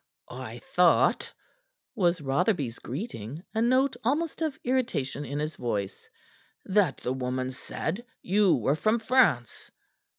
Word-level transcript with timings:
"I 0.39 0.57
thought," 0.57 1.31
was 1.93 2.21
Rotherby's 2.21 2.79
greeting, 2.79 3.43
a 3.53 3.61
note 3.61 3.95
almost 4.03 4.41
of 4.41 4.57
irritation 4.63 5.25
in 5.25 5.37
his 5.37 5.57
voice, 5.57 6.09
"that 6.65 6.97
the 6.97 7.13
woman 7.13 7.51
said 7.51 8.03
you 8.23 8.55
were 8.55 8.75
from 8.75 8.97
France." 8.97 9.69